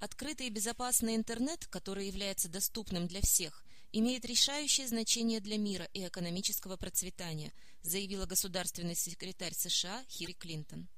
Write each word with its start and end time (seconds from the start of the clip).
Открытый 0.00 0.46
и 0.46 0.50
безопасный 0.50 1.14
интернет, 1.14 1.66
который 1.66 2.06
является 2.06 2.48
доступным 2.48 3.06
для 3.06 3.20
всех, 3.20 3.62
имеет 3.92 4.24
решающее 4.24 4.88
значение 4.88 5.40
для 5.40 5.58
мира 5.58 5.86
и 5.92 6.06
экономического 6.06 6.78
процветания, 6.78 7.52
заявила 7.82 8.24
государственный 8.24 8.94
секретарь 8.94 9.52
США 9.54 10.02
Хиллари 10.08 10.32
Клинтон. 10.32 10.88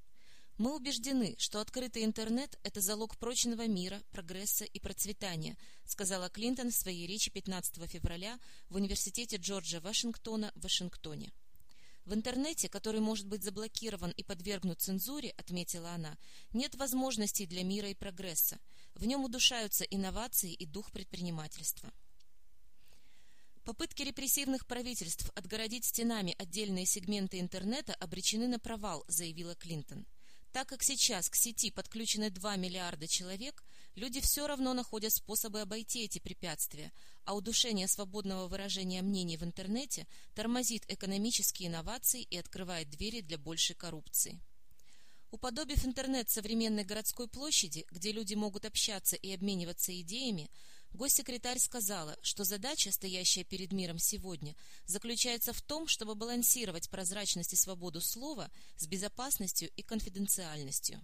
Мы 0.56 0.76
убеждены, 0.76 1.34
что 1.36 1.60
открытый 1.60 2.04
интернет– 2.04 2.56
это 2.62 2.80
залог 2.80 3.16
прочного 3.18 3.66
мира, 3.66 4.00
прогресса 4.12 4.64
и 4.66 4.78
процветания, 4.78 5.56
сказала 5.84 6.30
Клинтон 6.30 6.70
в 6.70 6.76
своей 6.76 7.08
речи 7.08 7.28
15 7.32 7.90
февраля 7.90 8.38
в 8.68 8.76
Университете 8.76 9.36
Джорджа 9.36 9.80
Вашингтона 9.80 10.52
в 10.54 10.62
Вашингтоне. 10.62 11.32
В 12.04 12.14
интернете, 12.14 12.68
который 12.68 13.00
может 13.00 13.26
быть 13.26 13.44
заблокирован 13.44 14.10
и 14.10 14.24
подвергнут 14.24 14.80
цензуре, 14.80 15.30
отметила 15.30 15.90
она, 15.90 16.18
нет 16.52 16.74
возможностей 16.74 17.46
для 17.46 17.62
мира 17.62 17.88
и 17.90 17.94
прогресса. 17.94 18.58
В 18.94 19.06
нем 19.06 19.24
удушаются 19.24 19.84
инновации 19.84 20.52
и 20.52 20.66
дух 20.66 20.92
предпринимательства. 20.92 21.92
Попытки 23.64 24.02
репрессивных 24.02 24.66
правительств 24.66 25.30
отгородить 25.36 25.84
стенами 25.84 26.34
отдельные 26.38 26.84
сегменты 26.84 27.38
интернета 27.38 27.94
обречены 27.94 28.48
на 28.48 28.58
провал, 28.58 29.04
заявила 29.06 29.54
Клинтон. 29.54 30.04
Так 30.52 30.68
как 30.68 30.82
сейчас 30.82 31.30
к 31.30 31.36
сети 31.36 31.70
подключены 31.70 32.28
2 32.28 32.56
миллиарда 32.56 33.06
человек, 33.06 33.64
люди 33.94 34.20
все 34.20 34.46
равно 34.46 34.74
находят 34.74 35.12
способы 35.12 35.60
обойти 35.62 36.04
эти 36.04 36.18
препятствия, 36.18 36.92
а 37.24 37.34
удушение 37.34 37.88
свободного 37.88 38.48
выражения 38.48 39.00
мнений 39.00 39.38
в 39.38 39.44
интернете 39.44 40.06
тормозит 40.34 40.84
экономические 40.88 41.68
инновации 41.68 42.22
и 42.22 42.36
открывает 42.36 42.90
двери 42.90 43.22
для 43.22 43.38
большей 43.38 43.76
коррупции. 43.76 44.40
Уподобив 45.32 45.86
интернет 45.86 46.28
современной 46.28 46.84
городской 46.84 47.26
площади, 47.26 47.86
где 47.90 48.12
люди 48.12 48.34
могут 48.34 48.66
общаться 48.66 49.16
и 49.16 49.32
обмениваться 49.32 49.98
идеями, 50.02 50.50
госсекретарь 50.92 51.58
сказала, 51.58 52.18
что 52.20 52.44
задача, 52.44 52.92
стоящая 52.92 53.42
перед 53.42 53.72
миром 53.72 53.98
сегодня, 53.98 54.54
заключается 54.84 55.54
в 55.54 55.62
том, 55.62 55.88
чтобы 55.88 56.14
балансировать 56.14 56.90
прозрачность 56.90 57.54
и 57.54 57.56
свободу 57.56 58.02
слова 58.02 58.50
с 58.76 58.86
безопасностью 58.86 59.70
и 59.74 59.82
конфиденциальностью. 59.82 61.00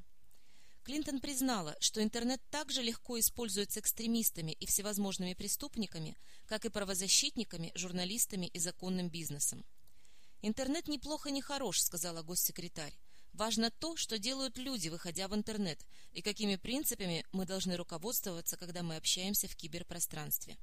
Клинтон 0.84 1.20
признала, 1.20 1.74
что 1.80 2.02
интернет 2.02 2.42
также 2.50 2.82
легко 2.82 3.18
используется 3.18 3.80
экстремистами 3.80 4.52
и 4.52 4.66
всевозможными 4.66 5.32
преступниками, 5.32 6.18
как 6.44 6.66
и 6.66 6.68
правозащитниками, 6.68 7.72
журналистами 7.74 8.44
и 8.44 8.58
законным 8.58 9.08
бизнесом. 9.08 9.64
«Интернет 10.42 10.86
неплохо 10.86 11.30
не 11.30 11.40
хорош»,— 11.40 11.80
сказала 11.82 12.22
госсекретарь. 12.22 12.94
Важно 13.38 13.70
то, 13.70 13.94
что 13.94 14.18
делают 14.18 14.58
люди, 14.58 14.88
выходя 14.88 15.28
в 15.28 15.34
интернет, 15.34 15.86
и 16.12 16.22
какими 16.22 16.56
принципами 16.56 17.24
мы 17.30 17.46
должны 17.46 17.76
руководствоваться, 17.76 18.56
когда 18.56 18.82
мы 18.82 18.96
общаемся 18.96 19.46
в 19.46 19.54
киберпространстве. 19.54 20.58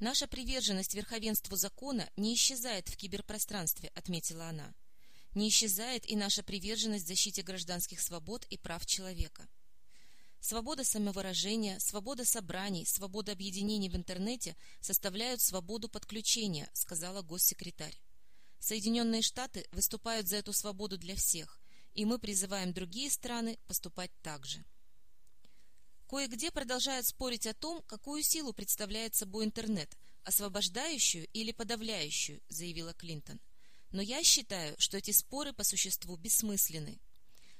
Наша 0.00 0.26
приверженность 0.26 0.94
верховенству 0.94 1.54
закона 1.54 2.10
не 2.16 2.34
исчезает 2.34 2.88
в 2.88 2.96
киберпространстве, 2.96 3.92
отметила 3.94 4.48
она. 4.48 4.74
Не 5.34 5.48
исчезает 5.48 6.10
и 6.10 6.16
наша 6.16 6.42
приверженность 6.42 7.06
защите 7.06 7.42
гражданских 7.42 8.00
свобод 8.00 8.44
и 8.50 8.58
прав 8.58 8.84
человека. 8.84 9.46
Свобода 10.40 10.82
самовыражения, 10.82 11.78
свобода 11.78 12.24
собраний, 12.24 12.84
свобода 12.84 13.30
объединений 13.30 13.88
в 13.88 13.94
интернете 13.94 14.56
составляют 14.80 15.40
свободу 15.40 15.88
подключения, 15.88 16.68
сказала 16.72 17.22
госсекретарь. 17.22 17.96
Соединенные 18.66 19.22
Штаты 19.22 19.64
выступают 19.70 20.26
за 20.26 20.38
эту 20.38 20.52
свободу 20.52 20.98
для 20.98 21.14
всех, 21.14 21.60
и 21.94 22.04
мы 22.04 22.18
призываем 22.18 22.72
другие 22.72 23.12
страны 23.12 23.60
поступать 23.68 24.10
так 24.22 24.44
же. 24.44 24.64
Кое-где 26.08 26.50
продолжают 26.50 27.06
спорить 27.06 27.46
о 27.46 27.54
том, 27.54 27.80
какую 27.82 28.24
силу 28.24 28.52
представляет 28.52 29.14
собой 29.14 29.44
интернет, 29.44 29.96
освобождающую 30.24 31.28
или 31.32 31.52
подавляющую, 31.52 32.42
заявила 32.48 32.92
Клинтон. 32.92 33.38
Но 33.92 34.02
я 34.02 34.24
считаю, 34.24 34.74
что 34.80 34.96
эти 34.96 35.12
споры 35.12 35.52
по 35.52 35.62
существу 35.62 36.16
бессмысленны 36.16 36.98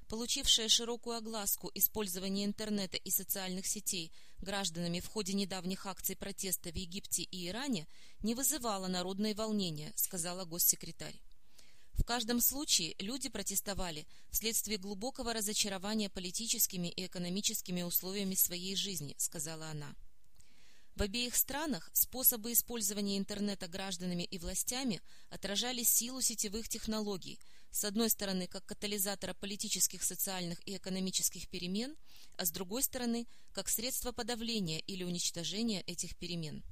получившее 0.06 0.69
широкую 0.69 1.17
огласку 1.17 1.71
использование 1.75 2.47
интернета 2.47 2.97
и 2.97 3.11
социальных 3.11 3.67
сетей 3.67 4.12
гражданами 4.38 5.00
в 5.00 5.06
ходе 5.06 5.33
недавних 5.33 5.87
акций 5.87 6.17
протеста 6.17 6.71
в 6.71 6.77
Египте 6.77 7.23
и 7.23 7.49
Иране, 7.49 7.87
не 8.26 8.34
вызывало 8.34 8.88
народные 8.88 9.37
волнения, 9.37 9.92
сказала 9.94 10.44
госсекретарь. 10.44 11.14
В 11.92 12.03
каждом 12.03 12.41
случае 12.41 12.97
люди 12.98 13.28
протестовали 13.28 14.04
вследствие 14.32 14.78
глубокого 14.78 15.32
разочарования 15.32 16.10
политическими 16.10 16.88
и 16.88 17.06
экономическими 17.06 17.82
условиями 17.82 18.34
своей 18.34 18.75
жизни, 18.75 19.14
сказала 19.16 19.69
она. 19.69 19.94
В 20.97 21.03
обеих 21.03 21.37
странах 21.37 21.88
способы 21.92 22.53
использования 22.53 23.16
интернета 23.16 23.69
гражданами 23.69 24.25
и 24.25 24.38
властями 24.38 25.00
отражали 25.31 25.84
силу 25.84 26.20
сетевых 26.20 26.69
технологий, 26.69 27.38
с 27.70 27.84
одной 27.84 28.10
стороны 28.10 28.48
как 28.48 28.64
катализатора 28.64 29.34
политических, 29.34 30.03
социальных 30.03 30.58
и 30.66 30.76
экономических 30.76 31.47
перемен, 31.48 31.94
а 32.37 32.44
с 32.44 32.50
другой 32.50 32.82
стороны 32.82 33.28
как 33.53 33.69
средство 33.69 34.10
подавления 34.10 34.81
или 34.81 35.04
уничтожения 35.04 35.82
этих 35.82 36.16
перемен. 36.16 36.64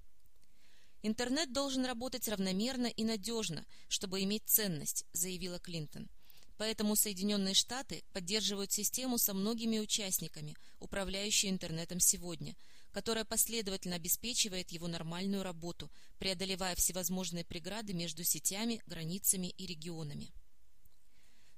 Интернет 1.07 1.53
должен 1.53 1.85
работать 1.85 2.29
равномерно 2.29 2.87
и 2.87 3.05
надежно, 3.05 3.67
чтобы 3.89 4.23
иметь 4.23 4.45
ценность, 4.47 5.05
заявила 5.13 5.59
Клинтон. 5.59 6.09
Поэтому 6.57 6.97
Соединенные 6.97 7.53
Штаты 7.53 8.03
поддерживают 8.15 8.73
систему 8.73 9.19
со 9.19 9.35
многими 9.35 9.79
участниками, 9.81 10.57
управляющую 10.81 11.51
интернетом 11.51 12.01
сегодня, 12.01 12.57
которая 12.91 13.27
последовательно 13.27 13.97
обеспечивает 13.97 14.71
его 14.71 14.89
нормальную 14.89 15.43
работу, 15.43 15.91
преодолевая 16.19 16.75
всевозможные 16.75 17.45
преграды 17.45 17.93
между 17.93 18.25
сетями, 18.25 18.81
границами 18.87 19.49
и 19.59 19.67
регионами. 19.67 20.33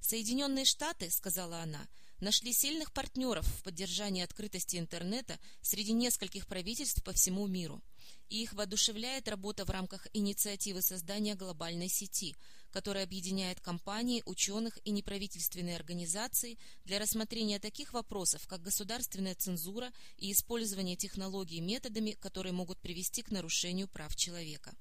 Соединенные 0.00 0.64
Штаты, 0.64 1.08
сказала 1.08 1.60
она, 1.60 1.86
нашли 2.20 2.52
сильных 2.52 2.92
партнеров 2.92 3.46
в 3.46 3.62
поддержании 3.62 4.22
открытости 4.22 4.76
интернета 4.76 5.38
среди 5.60 5.92
нескольких 5.92 6.46
правительств 6.46 7.02
по 7.02 7.12
всему 7.12 7.46
миру, 7.46 7.82
и 8.28 8.42
их 8.42 8.52
воодушевляет 8.52 9.28
работа 9.28 9.64
в 9.64 9.70
рамках 9.70 10.06
инициативы 10.12 10.82
создания 10.82 11.34
глобальной 11.34 11.88
сети, 11.88 12.36
которая 12.70 13.04
объединяет 13.04 13.60
компании, 13.60 14.22
ученых 14.26 14.78
и 14.84 14.90
неправительственные 14.90 15.76
организации 15.76 16.58
для 16.84 16.98
рассмотрения 16.98 17.58
таких 17.58 17.92
вопросов, 17.92 18.46
как 18.46 18.62
государственная 18.62 19.34
цензура 19.34 19.92
и 20.18 20.32
использование 20.32 20.96
технологий 20.96 21.60
методами, 21.60 22.12
которые 22.12 22.52
могут 22.52 22.80
привести 22.80 23.22
к 23.22 23.30
нарушению 23.30 23.88
прав 23.88 24.14
человека. 24.16 24.74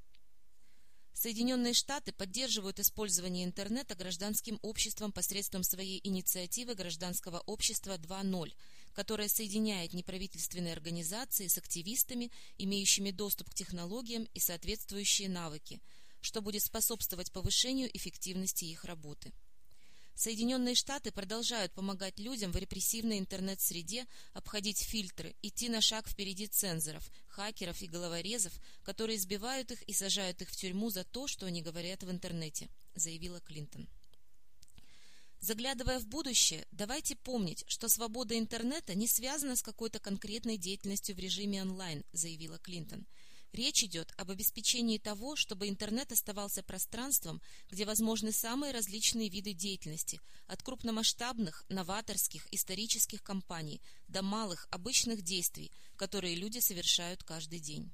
Соединенные 1.16 1.74
Штаты 1.74 2.12
поддерживают 2.12 2.78
использование 2.82 3.46
интернета 3.46 3.96
гражданским 3.96 4.60
обществом 4.62 5.14
посредством 5.14 5.64
своей 5.64 6.02
инициативы 6.04 6.76
гражданского 6.76 7.40
общества 7.46 7.98
2.0, 7.98 8.54
которая 8.94 9.30
соединяет 9.30 9.94
неправительственные 9.94 10.74
организации 10.74 11.48
с 11.48 11.58
активистами, 11.58 12.32
имеющими 12.58 13.12
доступ 13.12 13.50
к 13.50 13.54
технологиям 13.54 14.28
и 14.34 14.40
соответствующие 14.40 15.30
навыки, 15.30 15.82
что 16.20 16.42
будет 16.42 16.64
способствовать 16.64 17.32
повышению 17.32 17.90
эффективности 17.96 18.66
их 18.66 18.84
работы. 18.84 19.32
Соединенные 20.16 20.76
Штаты 20.76 21.12
продолжают 21.12 21.74
помогать 21.74 22.20
людям 22.20 22.54
в 22.54 22.56
репрессивной 22.56 23.20
интернет-среде 23.20 24.08
обходить 24.34 24.80
фильтры, 24.80 25.36
идти 25.42 25.68
на 25.68 25.82
шаг 25.82 26.08
впереди 26.08 26.48
цензоров, 26.48 27.12
хакеров 27.28 27.82
и 27.82 27.88
головорезов, 27.88 28.54
которые 28.84 29.18
избивают 29.18 29.72
их 29.72 29.84
и 29.84 29.94
сажают 29.94 30.42
их 30.42 30.50
в 30.50 30.56
тюрьму 30.56 30.90
за 30.90 31.04
то, 31.04 31.28
что 31.28 31.46
они 31.46 31.62
говорят 31.62 32.04
в 32.04 32.10
интернете, 32.10 32.70
заявила 32.96 33.42
Клинтон. 33.42 33.90
Заглядывая 35.42 36.00
в 36.00 36.08
будущее, 36.08 36.66
давайте 36.72 37.18
помнить, 37.18 37.66
что 37.68 37.90
свобода 37.90 38.40
интернета 38.40 38.96
не 38.96 39.08
связана 39.08 39.58
с 39.58 39.62
какой-то 39.62 40.00
конкретной 40.00 40.58
деятельностью 40.58 41.14
в 41.14 41.20
режиме 41.20 41.62
онлайн, 41.62 42.06
заявила 42.14 42.58
Клинтон. 42.58 43.06
Речь 43.56 43.86
идет 43.86 44.14
об 44.18 44.32
обеспечении 44.32 44.98
того, 44.98 45.38
чтобы 45.38 45.70
интернет 45.70 46.12
оставался 46.12 46.62
пространством, 46.62 47.42
где 47.70 47.86
возможны 47.86 48.34
самые 48.34 48.74
различные 48.74 49.30
виды 49.30 49.54
деятельности, 49.54 50.20
от 50.46 50.62
крупномасштабных, 50.62 51.64
новаторских, 51.70 52.46
исторических 52.52 53.24
компаний 53.24 53.82
до 54.10 54.22
малых, 54.22 54.68
обычных 54.72 55.22
действий, 55.22 55.72
которые 55.96 56.36
люди 56.36 56.60
совершают 56.60 57.24
каждый 57.24 57.60
день. 57.60 57.90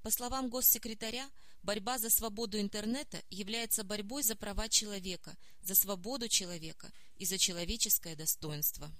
По 0.00 0.10
словам 0.10 0.48
госсекретаря, 0.48 1.28
борьба 1.62 1.98
за 1.98 2.08
свободу 2.08 2.58
интернета 2.58 3.22
является 3.28 3.84
борьбой 3.84 4.22
за 4.22 4.34
права 4.34 4.70
человека, 4.70 5.36
за 5.60 5.74
свободу 5.74 6.26
человека 6.28 6.90
и 7.16 7.26
за 7.26 7.36
человеческое 7.36 8.16
достоинство. 8.16 8.90